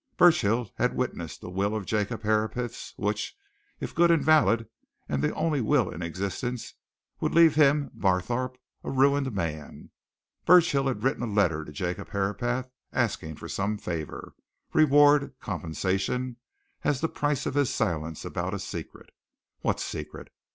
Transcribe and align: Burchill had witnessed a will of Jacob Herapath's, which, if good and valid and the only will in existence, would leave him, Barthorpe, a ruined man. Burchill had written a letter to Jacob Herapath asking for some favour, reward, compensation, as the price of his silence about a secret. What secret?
Burchill 0.17 0.71
had 0.79 0.95
witnessed 0.95 1.43
a 1.43 1.49
will 1.49 1.75
of 1.75 1.85
Jacob 1.85 2.23
Herapath's, 2.23 2.95
which, 2.97 3.37
if 3.79 3.93
good 3.93 4.09
and 4.09 4.25
valid 4.25 4.67
and 5.07 5.21
the 5.23 5.31
only 5.35 5.61
will 5.61 5.91
in 5.91 6.01
existence, 6.01 6.73
would 7.19 7.35
leave 7.35 7.53
him, 7.53 7.91
Barthorpe, 7.93 8.57
a 8.83 8.89
ruined 8.89 9.31
man. 9.31 9.91
Burchill 10.43 10.87
had 10.87 11.03
written 11.03 11.21
a 11.21 11.27
letter 11.27 11.63
to 11.63 11.71
Jacob 11.71 12.09
Herapath 12.09 12.71
asking 12.91 13.35
for 13.35 13.47
some 13.47 13.77
favour, 13.77 14.33
reward, 14.73 15.35
compensation, 15.39 16.37
as 16.83 16.99
the 17.01 17.07
price 17.07 17.45
of 17.45 17.53
his 17.53 17.69
silence 17.71 18.25
about 18.25 18.55
a 18.55 18.59
secret. 18.59 19.11
What 19.59 19.79
secret? 19.79 20.31